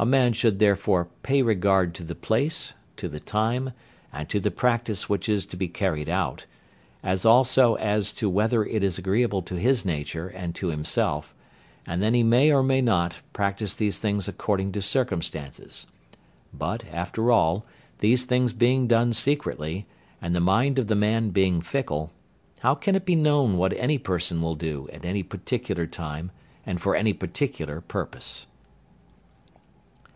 A 0.00 0.06
man 0.06 0.32
should 0.32 0.60
therefore 0.60 1.08
pay 1.24 1.42
regard 1.42 1.92
to 1.96 2.04
the 2.04 2.14
place, 2.14 2.74
to 2.96 3.08
the 3.08 3.18
time, 3.18 3.72
and 4.12 4.28
to 4.28 4.38
the 4.38 4.52
practice 4.52 5.08
which 5.08 5.28
is 5.28 5.44
to 5.46 5.56
be 5.56 5.66
carried 5.66 6.08
out, 6.08 6.46
as 7.02 7.24
also 7.24 7.74
as 7.74 8.12
to 8.12 8.30
whether 8.30 8.64
it 8.64 8.84
is 8.84 8.96
agreeable 8.98 9.42
to 9.42 9.56
his 9.58 9.84
nature 9.84 10.28
and 10.28 10.54
to 10.54 10.68
himself, 10.68 11.34
and 11.84 12.00
then 12.00 12.14
he 12.14 12.22
may 12.22 12.52
or 12.52 12.62
may 12.62 12.80
not 12.80 13.22
practise 13.32 13.74
these 13.74 13.98
things 13.98 14.28
according 14.28 14.70
to 14.70 14.82
circumstances. 14.82 15.88
But 16.54 16.84
after 16.92 17.32
all, 17.32 17.66
these 17.98 18.24
things 18.24 18.52
being 18.52 18.86
done 18.86 19.12
secretly, 19.12 19.84
and 20.22 20.32
the 20.32 20.38
mind 20.38 20.78
of 20.78 20.86
the 20.86 20.94
man 20.94 21.30
being 21.30 21.60
fickle, 21.60 22.12
how 22.60 22.76
can 22.76 22.94
it 22.94 23.04
be 23.04 23.16
known 23.16 23.56
what 23.58 23.72
any 23.72 23.98
person 23.98 24.40
will 24.40 24.54
do 24.54 24.88
at 24.92 25.04
any 25.04 25.24
particular 25.24 25.88
time 25.88 26.30
and 26.64 26.80
for 26.80 26.94
any 26.94 27.12
particular 27.12 27.80
purpose. 27.80 28.46